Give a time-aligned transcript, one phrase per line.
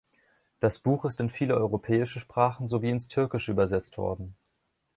[0.59, 4.35] Das Buch ist in viele europäische Sprachen sowie ins Türkische übersetzt worden.